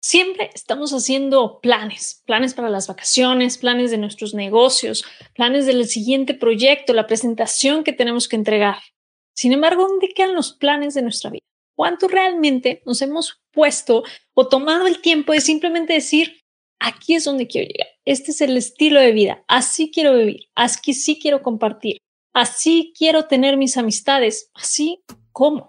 Siempre 0.00 0.50
estamos 0.54 0.92
haciendo 0.92 1.60
planes, 1.60 2.22
planes 2.24 2.54
para 2.54 2.70
las 2.70 2.86
vacaciones, 2.86 3.58
planes 3.58 3.90
de 3.90 3.98
nuestros 3.98 4.32
negocios, 4.32 5.04
planes 5.34 5.66
del 5.66 5.86
siguiente 5.86 6.34
proyecto, 6.34 6.92
la 6.92 7.08
presentación 7.08 7.82
que 7.82 7.92
tenemos 7.92 8.28
que 8.28 8.36
entregar. 8.36 8.78
Sin 9.34 9.52
embargo, 9.52 9.88
¿dónde 9.88 10.08
quedan 10.10 10.34
los 10.34 10.52
planes 10.52 10.94
de 10.94 11.02
nuestra 11.02 11.30
vida? 11.30 11.42
¿Cuánto 11.76 12.06
realmente 12.06 12.82
nos 12.86 13.02
hemos 13.02 13.40
puesto 13.52 14.04
o 14.34 14.48
tomado 14.48 14.86
el 14.86 15.00
tiempo 15.00 15.32
de 15.32 15.40
simplemente 15.40 15.94
decir, 15.94 16.42
aquí 16.80 17.14
es 17.14 17.24
donde 17.24 17.48
quiero 17.48 17.68
llegar, 17.68 17.88
este 18.04 18.30
es 18.30 18.40
el 18.40 18.56
estilo 18.56 19.00
de 19.00 19.12
vida, 19.12 19.44
así 19.48 19.90
quiero 19.92 20.16
vivir, 20.16 20.48
así 20.54 20.94
sí 20.94 21.18
quiero 21.20 21.42
compartir, 21.42 21.98
así 22.32 22.92
quiero 22.96 23.26
tener 23.26 23.56
mis 23.56 23.76
amistades, 23.76 24.50
así 24.54 25.02
como? 25.32 25.68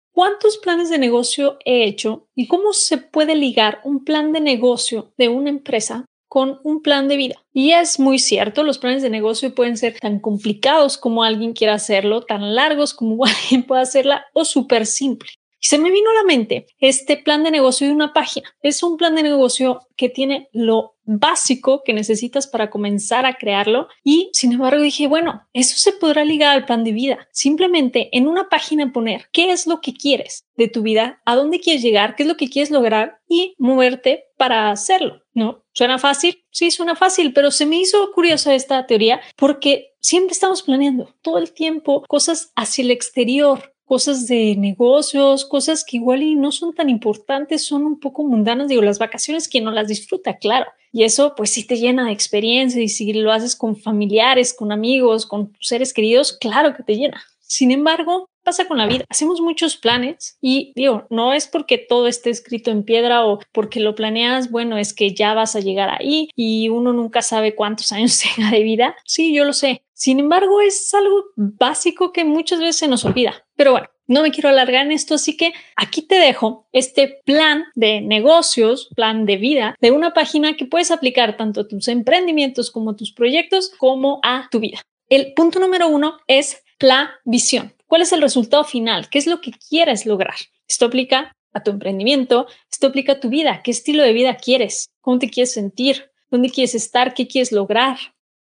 ¿Cuántos 0.13 0.57
planes 0.57 0.89
de 0.89 0.97
negocio 0.97 1.57
he 1.63 1.85
hecho 1.85 2.27
y 2.35 2.47
cómo 2.47 2.73
se 2.73 2.97
puede 2.97 3.33
ligar 3.33 3.79
un 3.85 4.03
plan 4.03 4.33
de 4.33 4.41
negocio 4.41 5.13
de 5.17 5.29
una 5.29 5.49
empresa 5.49 6.05
con 6.27 6.59
un 6.63 6.81
plan 6.81 7.07
de 7.07 7.15
vida? 7.15 7.35
Y 7.53 7.71
es 7.71 7.97
muy 7.97 8.19
cierto, 8.19 8.63
los 8.63 8.77
planes 8.77 9.03
de 9.03 9.09
negocio 9.09 9.55
pueden 9.55 9.77
ser 9.77 9.97
tan 9.99 10.19
complicados 10.19 10.97
como 10.97 11.23
alguien 11.23 11.53
quiera 11.53 11.75
hacerlo, 11.75 12.23
tan 12.23 12.55
largos 12.55 12.93
como 12.93 13.23
alguien 13.25 13.63
pueda 13.63 13.81
hacerla 13.81 14.25
o 14.33 14.43
súper 14.43 14.85
simple. 14.85 15.29
Y 15.61 15.67
se 15.67 15.77
me 15.77 15.91
vino 15.91 16.09
a 16.09 16.15
la 16.15 16.23
mente 16.23 16.65
este 16.79 17.17
plan 17.17 17.43
de 17.43 17.51
negocio 17.51 17.87
de 17.87 17.93
una 17.93 18.13
página. 18.13 18.49
Es 18.61 18.81
un 18.81 18.97
plan 18.97 19.15
de 19.15 19.23
negocio 19.23 19.87
que 19.95 20.09
tiene 20.09 20.49
lo 20.51 20.95
básico 21.03 21.83
que 21.83 21.93
necesitas 21.93 22.47
para 22.47 22.69
comenzar 22.69 23.25
a 23.25 23.35
crearlo 23.35 23.87
y 24.03 24.29
sin 24.33 24.53
embargo 24.53 24.81
dije, 24.81 25.07
bueno, 25.07 25.47
eso 25.53 25.75
se 25.77 25.93
podrá 25.93 26.23
ligar 26.25 26.55
al 26.55 26.65
plan 26.65 26.83
de 26.83 26.91
vida. 26.91 27.27
Simplemente 27.31 28.09
en 28.11 28.27
una 28.27 28.49
página 28.49 28.91
poner 28.91 29.27
qué 29.31 29.51
es 29.51 29.67
lo 29.67 29.81
que 29.81 29.93
quieres 29.93 30.45
de 30.55 30.67
tu 30.67 30.81
vida, 30.81 31.21
a 31.25 31.35
dónde 31.35 31.59
quieres 31.59 31.81
llegar, 31.81 32.15
qué 32.15 32.23
es 32.23 32.29
lo 32.29 32.37
que 32.37 32.49
quieres 32.49 32.71
lograr 32.71 33.19
y 33.27 33.55
moverte 33.57 34.25
para 34.37 34.71
hacerlo, 34.71 35.21
¿no? 35.33 35.63
¿Suena 35.73 35.97
fácil? 35.97 36.43
Sí, 36.51 36.71
suena 36.71 36.95
fácil, 36.95 37.33
pero 37.33 37.51
se 37.51 37.65
me 37.65 37.77
hizo 37.77 38.11
curiosa 38.13 38.53
esta 38.55 38.85
teoría 38.85 39.21
porque 39.35 39.93
siempre 39.99 40.33
estamos 40.33 40.63
planeando 40.63 41.13
todo 41.21 41.37
el 41.37 41.53
tiempo 41.53 42.03
cosas 42.07 42.51
hacia 42.55 42.83
el 42.83 42.91
exterior, 42.91 43.70
cosas 43.91 44.25
de 44.25 44.55
negocios, 44.55 45.43
cosas 45.43 45.83
que 45.83 45.97
igual 45.97 46.23
y 46.23 46.35
no 46.35 46.53
son 46.53 46.73
tan 46.73 46.87
importantes, 46.87 47.65
son 47.65 47.83
un 47.83 47.99
poco 47.99 48.23
mundanas. 48.23 48.69
Digo, 48.69 48.81
las 48.81 48.99
vacaciones, 48.99 49.49
quien 49.49 49.65
no 49.65 49.71
las 49.71 49.89
disfruta, 49.89 50.37
claro. 50.37 50.71
Y 50.93 51.03
eso 51.03 51.33
pues 51.35 51.49
sí 51.49 51.67
te 51.67 51.75
llena 51.75 52.05
de 52.05 52.13
experiencia 52.13 52.81
y 52.81 52.87
si 52.87 53.11
lo 53.11 53.33
haces 53.33 53.53
con 53.53 53.75
familiares, 53.75 54.53
con 54.53 54.71
amigos, 54.71 55.25
con 55.25 55.51
seres 55.59 55.91
queridos, 55.91 56.31
claro 56.31 56.73
que 56.73 56.83
te 56.83 56.95
llena. 56.95 57.21
Sin 57.41 57.69
embargo, 57.69 58.29
pasa 58.43 58.67
con 58.67 58.77
la 58.77 58.87
vida. 58.87 59.05
Hacemos 59.09 59.41
muchos 59.41 59.77
planes 59.77 60.37
y 60.41 60.73
digo, 60.75 61.07
no 61.09 61.33
es 61.33 61.47
porque 61.47 61.77
todo 61.77 62.07
esté 62.07 62.29
escrito 62.29 62.71
en 62.71 62.83
piedra 62.83 63.25
o 63.25 63.39
porque 63.51 63.79
lo 63.79 63.95
planeas, 63.95 64.51
bueno, 64.51 64.77
es 64.77 64.93
que 64.93 65.13
ya 65.13 65.33
vas 65.33 65.55
a 65.55 65.59
llegar 65.59 65.89
ahí 65.89 66.29
y 66.35 66.69
uno 66.69 66.93
nunca 66.93 67.21
sabe 67.21 67.55
cuántos 67.55 67.91
años 67.91 68.19
tenga 68.19 68.51
de 68.51 68.63
vida. 68.63 68.95
Sí, 69.05 69.33
yo 69.33 69.45
lo 69.45 69.53
sé. 69.53 69.83
Sin 69.93 70.19
embargo, 70.19 70.61
es 70.61 70.93
algo 70.93 71.25
básico 71.35 72.11
que 72.11 72.25
muchas 72.25 72.59
veces 72.59 72.77
se 72.77 72.87
nos 72.87 73.05
olvida. 73.05 73.45
Pero 73.55 73.71
bueno, 73.71 73.87
no 74.07 74.23
me 74.23 74.31
quiero 74.31 74.49
alargar 74.49 74.85
en 74.85 74.91
esto, 74.91 75.15
así 75.15 75.37
que 75.37 75.53
aquí 75.75 76.01
te 76.01 76.15
dejo 76.15 76.67
este 76.73 77.21
plan 77.23 77.63
de 77.75 78.01
negocios, 78.01 78.89
plan 78.95 79.25
de 79.25 79.37
vida 79.37 79.75
de 79.79 79.91
una 79.91 80.13
página 80.13 80.57
que 80.57 80.65
puedes 80.65 80.91
aplicar 80.91 81.37
tanto 81.37 81.61
a 81.61 81.67
tus 81.67 81.87
emprendimientos 81.87 82.71
como 82.71 82.91
a 82.91 82.95
tus 82.95 83.13
proyectos 83.13 83.71
como 83.77 84.19
a 84.23 84.49
tu 84.51 84.59
vida. 84.59 84.81
El 85.07 85.33
punto 85.33 85.59
número 85.59 85.87
uno 85.87 86.17
es 86.27 86.63
la 86.79 87.11
visión. 87.23 87.73
¿Cuál 87.91 88.03
es 88.03 88.13
el 88.13 88.21
resultado 88.21 88.63
final? 88.63 89.09
¿Qué 89.09 89.19
es 89.19 89.27
lo 89.27 89.41
que 89.41 89.51
quieres 89.51 90.05
lograr? 90.05 90.35
Esto 90.65 90.85
aplica 90.85 91.35
a 91.51 91.61
tu 91.61 91.71
emprendimiento, 91.71 92.47
esto 92.71 92.87
aplica 92.87 93.11
a 93.11 93.19
tu 93.19 93.27
vida. 93.27 93.63
¿Qué 93.65 93.71
estilo 93.71 94.01
de 94.01 94.13
vida 94.13 94.37
quieres? 94.37 94.87
¿Cómo 95.01 95.19
te 95.19 95.29
quieres 95.29 95.51
sentir? 95.51 96.09
¿Dónde 96.29 96.49
quieres 96.49 96.73
estar? 96.73 97.13
¿Qué 97.13 97.27
quieres 97.27 97.51
lograr? 97.51 97.97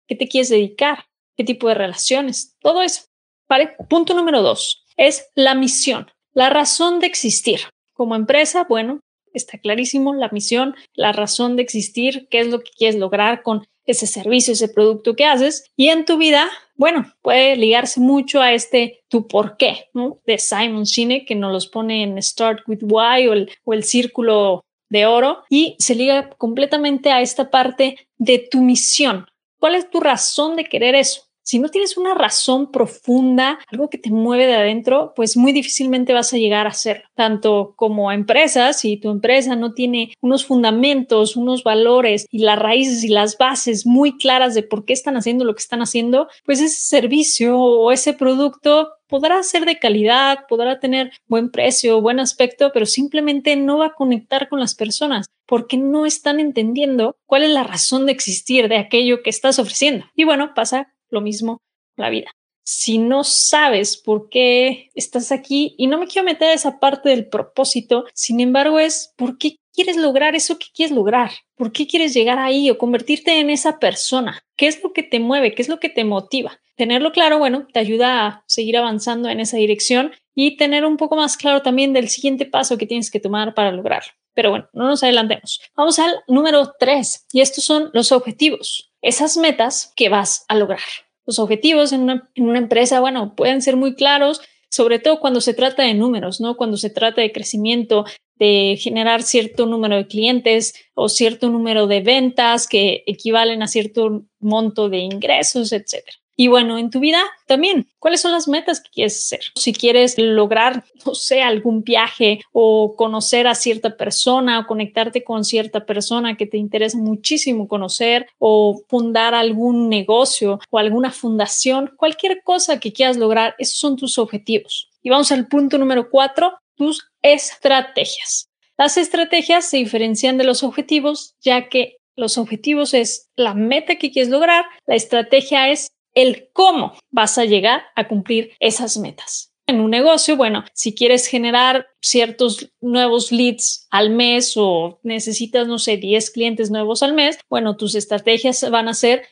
¿Qué 0.08 0.16
te 0.16 0.30
quieres 0.30 0.48
dedicar? 0.48 1.08
¿Qué 1.36 1.44
tipo 1.44 1.68
de 1.68 1.74
relaciones? 1.74 2.56
Todo 2.62 2.82
eso. 2.82 3.02
¿Vale? 3.50 3.76
Punto 3.90 4.14
número 4.14 4.42
dos 4.42 4.86
es 4.96 5.28
la 5.36 5.56
misión, 5.56 6.10
la 6.32 6.50
razón 6.50 7.02
de 7.02 7.08
existir. 7.08 7.60
Como 7.92 8.16
empresa, 8.16 8.64
bueno, 8.70 9.02
está 9.34 9.58
clarísimo 9.58 10.14
la 10.14 10.30
misión, 10.30 10.74
la 10.94 11.12
razón 11.12 11.58
de 11.58 11.64
existir, 11.64 12.30
qué 12.32 12.40
es 12.40 12.48
lo 12.48 12.62
que 12.62 12.72
quieres 12.72 12.96
lograr 12.96 13.44
con 13.44 13.68
ese 13.84 14.08
servicio, 14.08 14.54
ese 14.54 14.70
producto 14.70 15.18
que 15.18 15.26
haces. 15.26 15.70
Y 15.76 15.90
en 15.90 16.06
tu 16.06 16.18
vida, 16.18 16.50
bueno, 16.76 17.06
puede 17.22 17.56
ligarse 17.56 18.00
mucho 18.00 18.42
a 18.42 18.54
este 18.54 19.04
tu 19.08 19.28
por 19.28 19.58
qué. 19.58 19.90
De 20.26 20.38
Simon 20.38 20.86
Sinek, 20.86 21.28
que 21.28 21.36
nos 21.36 21.52
los 21.52 21.68
pone 21.68 22.04
en 22.04 22.22
Start 22.22 22.62
with 22.68 22.80
Why 22.82 23.28
o 23.64 23.74
el 23.74 23.84
círculo 23.84 24.64
de 24.90 25.08
oro 25.08 25.44
y 25.50 25.76
se 25.80 25.96
liga 25.96 26.30
completamente 26.38 27.12
a 27.12 27.22
esta 27.22 27.50
parte 27.50 28.08
de 28.18 28.40
tu 28.40 28.62
misión. 28.62 29.26
¿Cuál 29.60 29.76
es 29.76 29.90
tu 29.90 30.00
razón 30.00 30.56
de 30.56 30.66
querer 30.66 30.94
eso? 30.94 31.24
Si 31.44 31.60
no 31.60 31.70
tienes 31.70 31.98
una 31.98 32.14
razón 32.14 32.72
profunda, 32.72 33.60
algo 33.68 33.90
que 33.90 33.98
te 33.98 34.10
mueve 34.10 34.48
de 34.48 34.56
adentro, 34.56 35.14
pues 35.16 35.36
muy 35.36 35.52
difícilmente 35.52 36.14
vas 36.14 36.34
a 36.34 36.38
llegar 36.38 36.68
a 36.68 36.74
ser 36.74 37.04
tanto 37.16 37.74
como 37.76 38.12
empresa, 38.12 38.72
si 38.74 38.98
tu 38.98 39.10
empresa 39.12 39.56
no 39.56 39.74
tiene 39.74 40.14
unos 40.22 40.46
fundamentos, 40.46 41.36
unos 41.36 41.64
valores 41.64 42.28
y 42.32 42.40
las 42.40 42.58
raíces 42.58 43.04
y 43.04 43.10
las 43.10 43.38
bases 43.38 43.86
muy 43.86 44.18
claras 44.18 44.56
de 44.56 44.64
por 44.64 44.86
qué 44.86 44.94
están 44.94 45.18
haciendo 45.18 45.44
lo 45.44 45.54
que 45.54 45.62
están 45.62 45.82
haciendo, 45.82 46.28
pues 46.46 46.62
ese 46.62 46.82
servicio 46.82 47.60
o 47.60 47.92
ese 47.92 48.14
producto 48.14 48.90
podrá 49.08 49.44
ser 49.44 49.66
de 49.66 49.78
calidad, 49.78 50.40
podrá 50.48 50.80
tener 50.80 51.12
buen 51.28 51.52
precio, 51.52 52.02
buen 52.02 52.20
aspecto, 52.20 52.72
pero 52.74 52.86
simplemente 52.86 53.56
no 53.56 53.78
va 53.78 53.88
a 53.88 53.94
conectar 53.94 54.50
con 54.50 54.60
las 54.60 54.76
personas 54.76 55.28
porque 55.46 55.78
no 55.78 56.06
están 56.06 56.40
entendiendo 56.40 57.16
cuál 57.26 57.44
es 57.44 57.52
la 57.52 57.64
razón 57.64 58.06
de 58.06 58.12
existir 58.12 58.70
de 58.70 58.78
aquello 58.78 59.22
que 59.22 59.30
estás 59.30 59.60
ofreciendo. 59.60 60.06
Y 60.16 60.24
bueno, 60.24 60.54
pasa 60.56 60.93
lo 61.14 61.22
mismo 61.22 61.62
la 61.96 62.10
vida. 62.10 62.32
Si 62.66 62.98
no 62.98 63.24
sabes 63.24 63.98
por 63.98 64.30
qué 64.30 64.90
estás 64.96 65.32
aquí, 65.32 65.76
y 65.78 65.88
no 65.88 66.00
me 66.00 66.08
quiero 66.08 66.26
meter 66.26 66.50
a 66.50 66.54
esa 66.54 66.80
parte 66.80 67.10
del 67.10 67.28
propósito, 67.28 68.06
sin 68.14 68.40
embargo 68.40 68.80
es 68.80 69.14
por 69.18 69.38
qué 69.38 69.58
quieres 69.74 69.98
lograr 69.98 70.36
eso 70.36 70.58
que 70.58 70.68
quieres 70.74 70.96
lograr, 70.96 71.32
por 71.56 71.74
qué 71.74 71.88
quieres 71.88 72.14
llegar 72.14 72.40
ahí 72.40 72.70
o 72.70 72.78
convertirte 72.78 73.40
en 73.40 73.50
esa 73.50 73.80
persona, 73.80 74.44
qué 74.56 74.68
es 74.68 74.82
lo 74.82 74.94
que 74.94 75.04
te 75.04 75.20
mueve, 75.20 75.54
qué 75.54 75.62
es 75.62 75.68
lo 75.68 75.80
que 75.80 75.90
te 75.90 76.06
motiva. 76.06 76.60
Tenerlo 76.76 77.12
claro, 77.12 77.38
bueno, 77.38 77.68
te 77.72 77.80
ayuda 77.80 78.26
a 78.26 78.44
seguir 78.48 78.78
avanzando 78.78 79.30
en 79.30 79.40
esa 79.40 79.58
dirección 79.58 80.14
y 80.34 80.58
tener 80.58 80.86
un 80.86 80.98
poco 80.98 81.16
más 81.16 81.38
claro 81.38 81.62
también 81.62 81.94
del 81.94 82.10
siguiente 82.10 82.46
paso 82.46 82.78
que 82.78 82.88
tienes 82.88 83.12
que 83.12 83.20
tomar 83.20 83.54
para 83.54 83.72
lograrlo. 83.72 84.14
Pero 84.34 84.50
bueno, 84.50 84.70
no 84.74 84.88
nos 84.88 85.04
adelantemos. 85.04 85.62
Vamos 85.76 86.00
al 86.00 86.16
número 86.28 86.74
tres 86.80 87.28
y 87.32 87.42
estos 87.42 87.64
son 87.64 87.92
los 87.94 88.12
objetivos 88.12 88.93
esas 89.04 89.38
metas 89.38 89.94
que 89.96 90.10
vas 90.10 90.46
a 90.48 90.56
lograr. 90.56 90.80
Los 91.26 91.38
objetivos 91.38 91.94
en 91.94 92.02
una, 92.02 92.58
empresa, 92.58 93.00
bueno, 93.00 93.36
pueden 93.36 93.62
ser 93.62 93.76
muy 93.76 93.96
claros, 93.96 94.42
sobre 94.70 94.98
todo 94.98 95.20
cuando 95.20 95.42
se 95.42 95.54
trata 95.54 95.84
de 95.84 95.94
números, 95.94 96.42
¿no? 96.42 96.58
Cuando 96.58 96.78
se 96.78 96.90
trata 96.90 97.22
de 97.22 97.32
crecimiento, 97.32 98.06
de 98.36 98.78
generar 98.80 99.22
cierto 99.22 99.68
número 99.68 99.96
de 99.96 100.08
clientes 100.08 100.74
o 100.96 101.08
cierto 101.08 101.50
número 101.50 101.86
de 101.86 102.02
ventas 102.02 102.68
que 102.68 103.04
equivalen 103.06 103.62
a 103.62 103.68
cierto 103.68 104.24
monto 104.40 104.90
de 104.90 104.98
ingresos, 104.98 105.72
etcétera. 105.72 106.18
Y 106.36 106.48
bueno, 106.48 106.78
en 106.78 106.90
tu 106.90 107.00
vida 107.00 107.22
también, 107.48 107.88
¿cuáles 108.00 108.22
son 108.22 108.32
las 108.32 108.48
metas 108.48 108.82
que 108.82 108.90
quieres 108.90 109.20
hacer? 109.20 109.42
Si 109.56 109.74
quieres 109.74 110.18
lograr, 110.18 110.84
no 111.06 111.14
sé, 111.14 111.42
algún 111.42 111.84
viaje 111.84 112.40
o 112.52 112.96
conocer 112.96 113.46
a 113.48 113.56
cierta 113.56 113.96
persona 113.98 114.60
o 114.60 114.66
conectarte 114.66 115.24
con 115.24 115.44
cierta 115.44 115.86
persona 115.86 116.36
que 116.36 116.48
te 116.48 116.58
interesa 116.58 116.98
muchísimo 116.98 117.68
conocer 117.68 118.28
o 118.40 118.82
fundar 118.88 119.36
algún 119.36 119.90
negocio 119.90 120.60
o 120.70 120.78
alguna 120.78 121.12
fundación, 121.12 121.92
cualquier 121.98 122.42
cosa 122.44 122.80
que 122.80 122.94
quieras 122.94 123.18
lograr, 123.18 123.56
esos 123.60 123.78
son 123.78 123.96
tus 123.96 124.18
objetivos. 124.18 124.90
Y 125.04 125.10
vamos 125.10 125.32
al 125.32 125.48
punto 125.48 125.78
número 125.78 126.10
cuatro, 126.10 126.54
tus 126.76 127.12
estrategias. 127.22 128.50
Las 128.78 128.98
estrategias 128.98 129.70
se 129.70 129.78
diferencian 129.78 130.38
de 130.38 130.46
los 130.46 130.64
objetivos, 130.64 131.36
ya 131.42 131.70
que 131.70 131.98
los 132.16 132.38
objetivos 132.38 132.94
es 132.94 133.30
la 133.36 133.54
meta 133.54 133.96
que 133.96 134.12
quieres 134.12 134.30
lograr, 134.30 134.66
la 134.86 134.96
estrategia 134.96 135.70
es 135.70 135.93
el 136.14 136.50
cómo 136.54 136.94
vas 137.12 137.38
a 137.38 137.46
llegar 137.46 137.84
a 137.96 138.08
cumplir 138.08 138.52
esas 138.60 138.98
metas. 138.98 139.54
En 139.66 139.80
un 139.80 139.92
negocio, 139.92 140.36
bueno, 140.36 140.66
si 140.74 140.94
quieres 140.94 141.26
generar 141.26 141.88
ciertos 142.02 142.70
nuevos 142.82 143.32
leads 143.32 143.88
al 143.92 144.10
mes 144.10 144.56
o 144.58 145.00
necesitas, 145.04 145.68
no 145.68 145.80
sé, 145.80 145.96
10 145.96 146.32
clientes 146.32 146.70
nuevos 146.70 147.02
al 147.02 147.14
mes, 147.14 147.40
bueno, 147.50 147.78
tus 147.78 147.96
estrategias 147.96 148.70
van 148.70 148.90
a 148.90 148.94
ser 148.94 149.24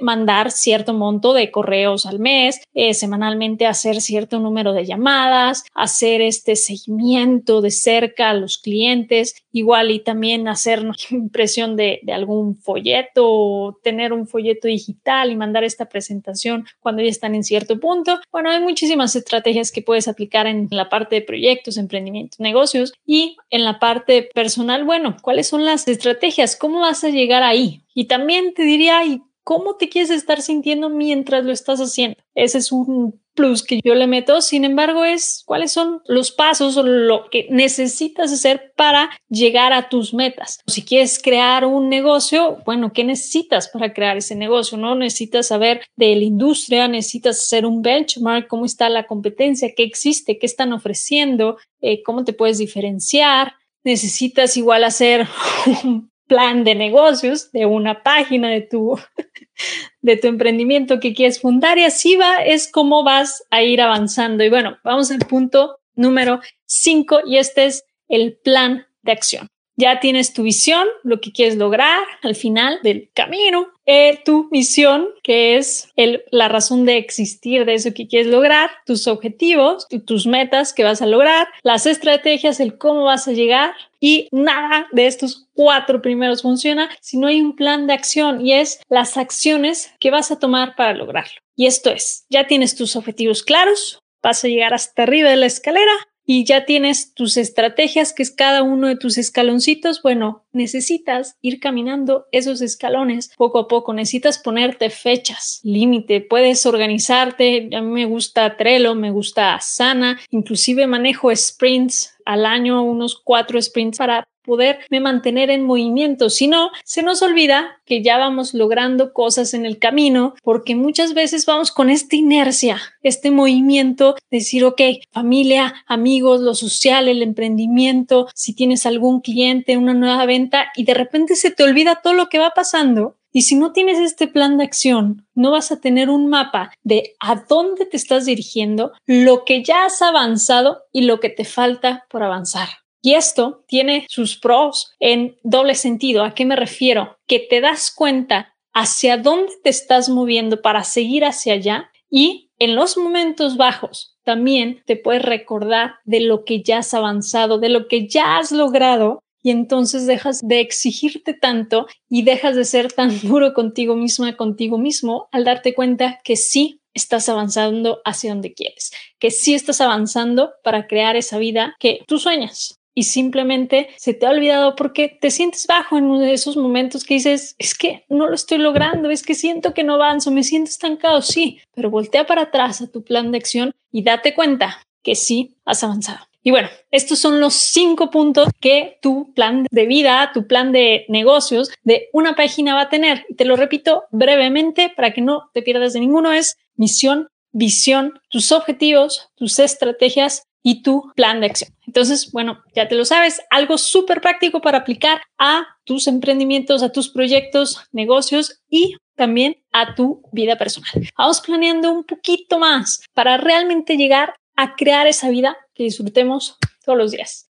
mandar 0.00 0.50
cierto 0.50 0.92
monto 0.92 1.32
de 1.32 1.50
correos 1.50 2.06
al 2.06 2.18
mes, 2.18 2.60
eh, 2.74 2.94
semanalmente 2.94 3.66
hacer 3.66 4.00
cierto 4.00 4.38
número 4.38 4.72
de 4.72 4.84
llamadas, 4.84 5.64
hacer 5.74 6.20
este 6.20 6.56
seguimiento 6.56 7.60
de 7.60 7.70
cerca 7.70 8.30
a 8.30 8.34
los 8.34 8.58
clientes, 8.58 9.34
igual 9.52 9.90
y 9.90 10.00
también 10.00 10.48
hacer 10.48 10.82
impresión 11.10 11.76
de, 11.76 12.00
algún 12.12 12.56
folleto 12.56 13.24
o 13.26 13.78
tener 13.82 14.12
un 14.12 14.26
folleto 14.26 14.68
digital 14.68 15.30
y 15.30 15.36
mandar 15.36 15.64
esta 15.64 15.86
presentación 15.86 16.66
cuando 16.80 17.02
ya 17.02 17.08
están 17.08 17.34
en 17.34 17.44
cierto 17.44 17.80
punto. 17.80 18.20
Bueno, 18.30 18.50
hay 18.50 18.60
muchísimas 18.60 19.16
estrategias 19.16 19.72
que 19.72 19.82
puedes 19.82 20.08
aplicar 20.08 20.46
en 20.46 20.68
la 20.70 20.88
parte 20.88 21.16
de 21.16 21.22
proyectos, 21.22 21.76
emprendimientos, 21.76 22.40
negocios 22.40 22.92
y 23.06 23.36
en 23.50 23.64
la 23.64 23.78
parte 23.78 24.28
personal. 24.34 24.84
Bueno, 24.84 25.16
¿cuáles 25.22 25.48
son 25.48 25.64
las 25.64 25.88
estrategias? 25.88 26.56
¿Cómo 26.56 26.80
vas 26.80 27.04
a 27.04 27.08
llegar 27.08 27.42
ahí? 27.42 27.82
Y 27.94 28.06
también 28.06 28.54
te 28.54 28.62
diría, 28.62 29.02
cómo 29.44 29.76
te 29.76 29.88
quieres 29.88 30.10
estar 30.10 30.40
sintiendo 30.40 30.90
mientras 30.90 31.44
lo 31.44 31.52
estás 31.52 31.80
haciendo. 31.80 32.16
Ese 32.34 32.58
es 32.58 32.72
un 32.72 33.20
plus 33.34 33.62
que 33.62 33.80
yo 33.84 33.94
le 33.94 34.06
meto. 34.06 34.40
Sin 34.40 34.64
embargo, 34.64 35.04
es 35.04 35.42
cuáles 35.46 35.72
son 35.72 36.02
los 36.06 36.32
pasos 36.32 36.76
o 36.76 36.82
lo 36.82 37.28
que 37.30 37.46
necesitas 37.50 38.32
hacer 38.32 38.72
para 38.76 39.10
llegar 39.28 39.72
a 39.72 39.88
tus 39.88 40.14
metas. 40.14 40.60
Si 40.66 40.82
quieres 40.84 41.20
crear 41.20 41.64
un 41.64 41.88
negocio, 41.88 42.58
bueno, 42.64 42.92
¿qué 42.92 43.04
necesitas 43.04 43.68
para 43.68 43.92
crear 43.92 44.16
ese 44.16 44.34
negocio? 44.34 44.78
No 44.78 44.94
necesitas 44.94 45.48
saber 45.48 45.82
de 45.96 46.14
la 46.16 46.24
industria, 46.24 46.88
necesitas 46.88 47.38
hacer 47.38 47.66
un 47.66 47.82
benchmark, 47.82 48.48
cómo 48.48 48.64
está 48.64 48.88
la 48.88 49.06
competencia, 49.06 49.72
qué 49.74 49.82
existe, 49.82 50.38
qué 50.38 50.46
están 50.46 50.72
ofreciendo, 50.72 51.56
eh, 51.80 52.02
cómo 52.02 52.24
te 52.24 52.32
puedes 52.32 52.58
diferenciar. 52.58 53.54
Necesitas 53.84 54.56
igual 54.56 54.84
hacer 54.84 55.26
un 55.84 56.11
plan 56.32 56.64
de 56.64 56.74
negocios 56.74 57.52
de 57.52 57.66
una 57.66 58.02
página 58.02 58.48
de 58.48 58.62
tu, 58.62 58.98
de 60.00 60.16
tu 60.16 60.28
emprendimiento 60.28 60.98
que 60.98 61.12
quieres 61.12 61.42
fundar 61.42 61.76
y 61.76 61.84
así 61.84 62.16
va, 62.16 62.36
es 62.36 62.72
como 62.72 63.04
vas 63.04 63.44
a 63.50 63.62
ir 63.62 63.82
avanzando. 63.82 64.42
Y 64.42 64.48
bueno, 64.48 64.78
vamos 64.82 65.10
al 65.10 65.18
punto 65.18 65.80
número 65.94 66.40
cinco 66.64 67.20
y 67.26 67.36
este 67.36 67.66
es 67.66 67.84
el 68.08 68.38
plan 68.42 68.86
de 69.02 69.12
acción. 69.12 69.46
Ya 69.82 69.98
tienes 69.98 70.32
tu 70.32 70.44
visión, 70.44 70.86
lo 71.02 71.20
que 71.20 71.32
quieres 71.32 71.56
lograr 71.56 72.04
al 72.22 72.36
final 72.36 72.78
del 72.84 73.10
camino, 73.14 73.66
eh, 73.84 74.20
tu 74.24 74.46
misión, 74.52 75.08
que 75.24 75.56
es 75.56 75.88
el, 75.96 76.22
la 76.30 76.46
razón 76.46 76.84
de 76.84 76.98
existir 76.98 77.64
de 77.64 77.74
eso 77.74 77.92
que 77.92 78.06
quieres 78.06 78.28
lograr, 78.28 78.70
tus 78.86 79.08
objetivos, 79.08 79.88
tus 80.06 80.28
metas 80.28 80.72
que 80.72 80.84
vas 80.84 81.02
a 81.02 81.06
lograr, 81.06 81.48
las 81.64 81.86
estrategias, 81.86 82.60
el 82.60 82.78
cómo 82.78 83.02
vas 83.06 83.26
a 83.26 83.32
llegar 83.32 83.72
y 83.98 84.28
nada 84.30 84.86
de 84.92 85.08
estos 85.08 85.48
cuatro 85.52 86.00
primeros 86.00 86.42
funciona 86.42 86.88
si 87.00 87.18
no 87.18 87.26
hay 87.26 87.40
un 87.40 87.56
plan 87.56 87.88
de 87.88 87.94
acción 87.94 88.46
y 88.46 88.52
es 88.52 88.80
las 88.88 89.16
acciones 89.16 89.92
que 89.98 90.12
vas 90.12 90.30
a 90.30 90.38
tomar 90.38 90.76
para 90.76 90.94
lograrlo. 90.94 91.40
Y 91.56 91.66
esto 91.66 91.90
es, 91.90 92.24
ya 92.30 92.46
tienes 92.46 92.76
tus 92.76 92.94
objetivos 92.94 93.42
claros, 93.42 93.98
vas 94.22 94.44
a 94.44 94.48
llegar 94.48 94.74
hasta 94.74 95.02
arriba 95.02 95.28
de 95.28 95.38
la 95.38 95.46
escalera, 95.46 95.92
y 96.34 96.44
ya 96.44 96.64
tienes 96.64 97.12
tus 97.12 97.36
estrategias, 97.36 98.14
que 98.14 98.22
es 98.22 98.30
cada 98.30 98.62
uno 98.62 98.88
de 98.88 98.96
tus 98.96 99.18
escaloncitos, 99.18 100.00
bueno, 100.00 100.46
necesitas 100.52 101.36
ir 101.42 101.60
caminando 101.60 102.26
esos 102.32 102.62
escalones 102.62 103.30
poco 103.36 103.58
a 103.58 103.68
poco, 103.68 103.92
necesitas 103.92 104.38
ponerte 104.38 104.88
fechas, 104.88 105.60
límite, 105.62 106.22
puedes 106.22 106.64
organizarte, 106.64 107.68
a 107.76 107.82
mí 107.82 107.90
me 107.90 108.06
gusta 108.06 108.56
Trello, 108.56 108.94
me 108.94 109.10
gusta 109.10 109.54
Asana, 109.54 110.18
inclusive 110.30 110.86
manejo 110.86 111.36
sprints 111.36 112.14
al 112.24 112.46
año, 112.46 112.82
unos 112.82 113.20
cuatro 113.22 113.60
sprints 113.60 113.98
para 113.98 114.26
poderme 114.44 115.00
mantener 115.00 115.50
en 115.50 115.64
movimiento. 115.64 116.30
Si 116.30 116.46
no, 116.46 116.70
se 116.84 117.02
nos 117.02 117.22
olvida 117.22 117.80
que 117.84 118.02
ya 118.02 118.18
vamos 118.18 118.54
logrando 118.54 119.12
cosas 119.12 119.54
en 119.54 119.66
el 119.66 119.78
camino 119.78 120.34
porque 120.42 120.74
muchas 120.74 121.14
veces 121.14 121.46
vamos 121.46 121.72
con 121.72 121.90
esta 121.90 122.16
inercia, 122.16 122.80
este 123.02 123.30
movimiento, 123.30 124.16
decir, 124.30 124.64
ok, 124.64 124.80
familia, 125.10 125.74
amigos, 125.86 126.40
lo 126.40 126.54
social, 126.54 127.08
el 127.08 127.22
emprendimiento, 127.22 128.28
si 128.34 128.54
tienes 128.54 128.86
algún 128.86 129.20
cliente, 129.20 129.76
una 129.76 129.94
nueva 129.94 130.26
venta 130.26 130.66
y 130.76 130.84
de 130.84 130.94
repente 130.94 131.36
se 131.36 131.50
te 131.50 131.62
olvida 131.62 132.00
todo 132.02 132.14
lo 132.14 132.28
que 132.28 132.38
va 132.38 132.50
pasando. 132.50 133.16
Y 133.34 133.42
si 133.42 133.56
no 133.56 133.72
tienes 133.72 133.98
este 133.98 134.28
plan 134.28 134.58
de 134.58 134.64
acción, 134.64 135.26
no 135.34 135.50
vas 135.50 135.72
a 135.72 135.80
tener 135.80 136.10
un 136.10 136.28
mapa 136.28 136.70
de 136.82 137.14
a 137.18 137.36
dónde 137.48 137.86
te 137.86 137.96
estás 137.96 138.26
dirigiendo, 138.26 138.92
lo 139.06 139.44
que 139.44 139.64
ya 139.64 139.86
has 139.86 140.02
avanzado 140.02 140.82
y 140.92 141.02
lo 141.02 141.18
que 141.18 141.30
te 141.30 141.44
falta 141.44 142.04
por 142.10 142.22
avanzar. 142.22 142.68
Y 143.02 143.14
esto 143.14 143.64
tiene 143.66 144.06
sus 144.08 144.38
pros 144.38 144.94
en 145.00 145.36
doble 145.42 145.74
sentido. 145.74 146.22
¿A 146.22 146.34
qué 146.34 146.44
me 146.44 146.56
refiero? 146.56 147.18
Que 147.26 147.40
te 147.40 147.60
das 147.60 147.92
cuenta 147.94 148.54
hacia 148.72 149.18
dónde 149.18 149.52
te 149.62 149.70
estás 149.70 150.08
moviendo 150.08 150.62
para 150.62 150.84
seguir 150.84 151.24
hacia 151.24 151.54
allá 151.54 151.90
y 152.08 152.50
en 152.58 152.76
los 152.76 152.96
momentos 152.96 153.56
bajos 153.56 154.16
también 154.22 154.82
te 154.86 154.96
puedes 154.96 155.22
recordar 155.22 155.96
de 156.04 156.20
lo 156.20 156.44
que 156.44 156.62
ya 156.62 156.78
has 156.78 156.94
avanzado, 156.94 157.58
de 157.58 157.68
lo 157.68 157.88
que 157.88 158.06
ya 158.06 158.38
has 158.38 158.52
logrado 158.52 159.18
y 159.42 159.50
entonces 159.50 160.06
dejas 160.06 160.40
de 160.40 160.60
exigirte 160.60 161.34
tanto 161.34 161.88
y 162.08 162.22
dejas 162.22 162.54
de 162.54 162.64
ser 162.64 162.92
tan 162.92 163.20
duro 163.22 163.52
contigo 163.52 163.96
misma, 163.96 164.36
contigo 164.36 164.78
mismo 164.78 165.28
al 165.32 165.44
darte 165.44 165.74
cuenta 165.74 166.20
que 166.22 166.36
sí 166.36 166.80
estás 166.94 167.28
avanzando 167.28 168.00
hacia 168.04 168.30
donde 168.30 168.54
quieres, 168.54 168.92
que 169.18 169.30
sí 169.30 169.54
estás 169.54 169.80
avanzando 169.80 170.52
para 170.62 170.86
crear 170.86 171.16
esa 171.16 171.38
vida 171.38 171.74
que 171.80 172.04
tú 172.06 172.18
sueñas 172.18 172.81
y 172.94 173.04
simplemente 173.04 173.88
se 173.96 174.14
te 174.14 174.26
ha 174.26 174.30
olvidado 174.30 174.76
porque 174.76 175.08
te 175.08 175.30
sientes 175.30 175.66
bajo 175.66 175.96
en 175.96 176.04
uno 176.04 176.20
de 176.20 176.32
esos 176.32 176.56
momentos 176.56 177.04
que 177.04 177.14
dices, 177.14 177.54
es 177.58 177.76
que 177.76 178.04
no 178.08 178.28
lo 178.28 178.34
estoy 178.34 178.58
logrando, 178.58 179.10
es 179.10 179.22
que 179.22 179.34
siento 179.34 179.74
que 179.74 179.84
no 179.84 179.94
avanzo, 179.94 180.30
me 180.30 180.42
siento 180.42 180.70
estancado, 180.70 181.22
sí, 181.22 181.60
pero 181.74 181.90
voltea 181.90 182.26
para 182.26 182.42
atrás 182.42 182.80
a 182.82 182.90
tu 182.90 183.02
plan 183.02 183.32
de 183.32 183.38
acción 183.38 183.72
y 183.90 184.02
date 184.02 184.34
cuenta 184.34 184.78
que 185.02 185.14
sí 185.14 185.56
has 185.64 185.82
avanzado. 185.82 186.26
Y 186.44 186.50
bueno, 186.50 186.68
estos 186.90 187.20
son 187.20 187.40
los 187.40 187.54
cinco 187.54 188.10
puntos 188.10 188.48
que 188.60 188.98
tu 189.00 189.32
plan 189.32 189.66
de 189.70 189.86
vida, 189.86 190.32
tu 190.34 190.48
plan 190.48 190.72
de 190.72 191.04
negocios 191.08 191.70
de 191.84 192.08
una 192.12 192.34
página 192.34 192.74
va 192.74 192.82
a 192.82 192.88
tener. 192.88 193.24
Y 193.28 193.34
te 193.34 193.44
lo 193.44 193.54
repito 193.54 194.04
brevemente 194.10 194.92
para 194.94 195.12
que 195.12 195.20
no 195.20 195.50
te 195.54 195.62
pierdas 195.62 195.92
de 195.92 196.00
ninguno. 196.00 196.32
Es 196.32 196.58
misión, 196.74 197.28
visión, 197.52 198.20
tus 198.28 198.50
objetivos, 198.50 199.30
tus 199.36 199.60
estrategias, 199.60 200.48
y 200.62 200.82
tu 200.82 201.12
plan 201.14 201.40
de 201.40 201.46
acción. 201.46 201.72
Entonces, 201.92 202.32
bueno, 202.32 202.62
ya 202.74 202.88
te 202.88 202.94
lo 202.94 203.04
sabes, 203.04 203.42
algo 203.50 203.76
súper 203.76 204.22
práctico 204.22 204.62
para 204.62 204.78
aplicar 204.78 205.20
a 205.36 205.66
tus 205.84 206.06
emprendimientos, 206.06 206.82
a 206.82 206.90
tus 206.90 207.10
proyectos, 207.10 207.86
negocios 207.92 208.62
y 208.70 208.96
también 209.14 209.62
a 209.72 209.94
tu 209.94 210.22
vida 210.32 210.56
personal. 210.56 210.90
Vamos 211.18 211.42
planeando 211.42 211.92
un 211.92 212.04
poquito 212.04 212.58
más 212.58 213.02
para 213.12 213.36
realmente 213.36 213.98
llegar 213.98 214.32
a 214.56 214.74
crear 214.74 215.06
esa 215.06 215.28
vida 215.28 215.58
que 215.74 215.82
disfrutemos 215.82 216.56
todos 216.82 216.96
los 216.96 217.12
días. 217.12 217.50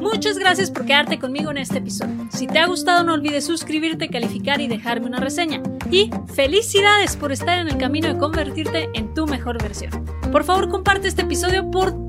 Muchas 0.00 0.38
gracias 0.38 0.70
por 0.70 0.86
quedarte 0.86 1.18
conmigo 1.18 1.50
en 1.50 1.58
este 1.58 1.78
episodio. 1.78 2.28
Si 2.32 2.46
te 2.46 2.58
ha 2.58 2.66
gustado 2.66 3.04
no 3.04 3.12
olvides 3.12 3.44
suscribirte, 3.44 4.08
calificar 4.08 4.62
y 4.62 4.68
dejarme 4.68 5.06
una 5.06 5.20
reseña. 5.20 5.62
Y 5.90 6.10
felicidades 6.34 7.14
por 7.14 7.30
estar 7.30 7.58
en 7.58 7.68
el 7.68 7.76
camino 7.76 8.08
de 8.08 8.18
convertirte 8.18 8.88
en 8.94 9.12
tu 9.12 9.26
mejor 9.26 9.62
versión. 9.62 10.04
Por 10.32 10.44
favor 10.44 10.70
comparte 10.70 11.08
este 11.08 11.22
episodio 11.22 11.70
por 11.70 12.08